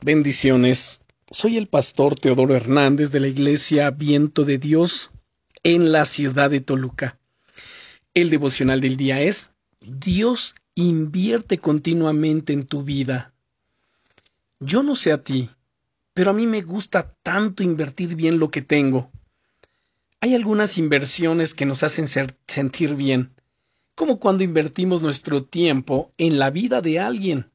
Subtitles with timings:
[0.00, 1.02] Bendiciones.
[1.28, 5.10] Soy el pastor Teodoro Hernández de la Iglesia Viento de Dios
[5.64, 7.18] en la ciudad de Toluca.
[8.14, 13.32] El devocional del día es Dios invierte continuamente en tu vida.
[14.60, 15.50] Yo no sé a ti,
[16.14, 19.10] pero a mí me gusta tanto invertir bien lo que tengo.
[20.20, 22.06] Hay algunas inversiones que nos hacen
[22.46, 23.32] sentir bien,
[23.96, 27.50] como cuando invertimos nuestro tiempo en la vida de alguien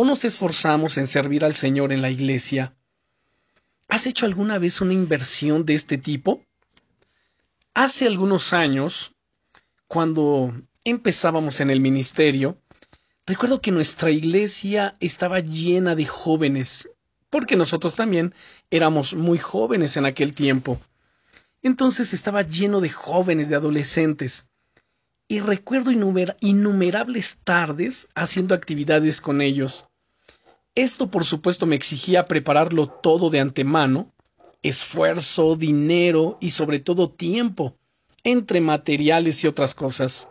[0.00, 2.72] o nos esforzamos en servir al Señor en la iglesia.
[3.88, 6.40] ¿Has hecho alguna vez una inversión de este tipo?
[7.74, 9.10] Hace algunos años,
[9.88, 12.62] cuando empezábamos en el ministerio,
[13.26, 16.92] recuerdo que nuestra iglesia estaba llena de jóvenes,
[17.28, 18.32] porque nosotros también
[18.70, 20.80] éramos muy jóvenes en aquel tiempo.
[21.60, 24.48] Entonces estaba lleno de jóvenes, de adolescentes.
[25.30, 29.87] Y recuerdo innumerables tardes haciendo actividades con ellos.
[30.78, 34.14] Esto por supuesto me exigía prepararlo todo de antemano,
[34.62, 37.76] esfuerzo, dinero y sobre todo tiempo,
[38.22, 40.28] entre materiales y otras cosas.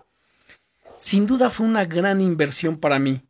[1.02, 3.24] Sin duda fue una gran inversión para mí,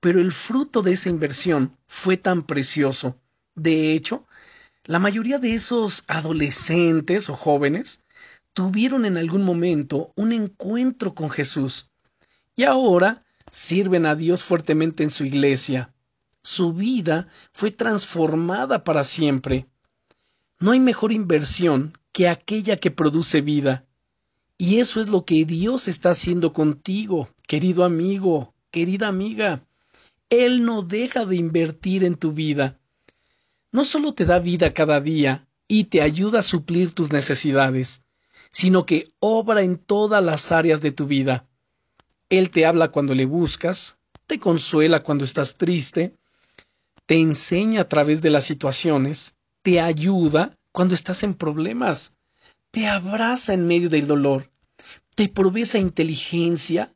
[0.00, 3.18] pero el fruto de esa inversión fue tan precioso.
[3.54, 4.26] De hecho,
[4.84, 8.02] la mayoría de esos adolescentes o jóvenes
[8.54, 11.90] tuvieron en algún momento un encuentro con Jesús
[12.56, 13.20] y ahora
[13.50, 15.92] sirven a Dios fuertemente en su iglesia,
[16.42, 19.66] su vida fue transformada para siempre.
[20.58, 23.84] No hay mejor inversión que aquella que produce vida.
[24.58, 29.64] Y eso es lo que Dios está haciendo contigo, querido amigo, querida amiga.
[30.30, 32.78] Él no deja de invertir en tu vida.
[33.70, 38.02] No solo te da vida cada día y te ayuda a suplir tus necesidades,
[38.50, 41.46] sino que obra en todas las áreas de tu vida.
[42.28, 46.14] Él te habla cuando le buscas, te consuela cuando estás triste,
[47.12, 52.16] te enseña a través de las situaciones, te ayuda cuando estás en problemas,
[52.70, 54.50] te abraza en medio del dolor,
[55.14, 56.94] te provee esa inteligencia,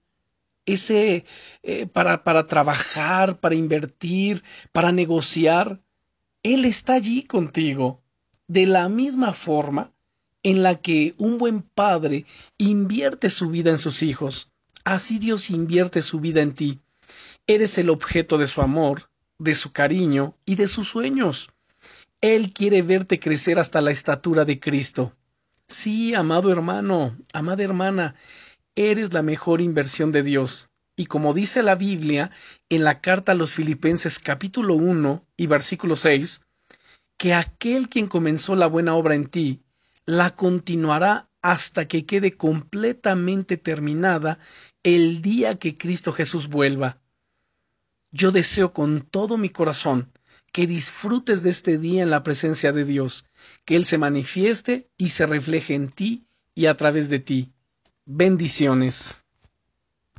[0.65, 1.27] ese
[1.63, 5.83] eh, para, para trabajar, para invertir, para negociar.
[6.43, 8.03] Él está allí contigo,
[8.49, 9.93] de la misma forma
[10.43, 12.25] en la que un buen padre
[12.57, 14.51] invierte su vida en sus hijos.
[14.83, 16.81] Así Dios invierte su vida en ti.
[17.47, 21.51] Eres el objeto de su amor, de su cariño y de sus sueños.
[22.21, 25.15] Él quiere verte crecer hasta la estatura de Cristo.
[25.69, 28.15] Sí, amado hermano, amada hermana,
[28.75, 30.69] eres la mejor inversión de Dios.
[30.97, 32.31] Y como dice la Biblia
[32.71, 36.43] en la carta a los Filipenses capítulo 1 y versículo 6,
[37.19, 39.63] que aquel quien comenzó la buena obra en ti,
[40.07, 44.39] la continuará hasta que quede completamente terminada
[44.83, 46.99] el día que Cristo Jesús vuelva.
[48.17, 50.11] Yo deseo con todo mi corazón
[50.51, 53.29] que disfrutes de este día en la presencia de Dios,
[53.67, 57.53] que Él se manifieste y se refleje en ti y a través de ti.
[58.07, 59.26] Bendiciones.